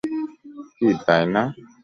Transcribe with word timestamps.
কী, 0.75 0.87
তাই 1.05 1.23
না? 1.33 1.43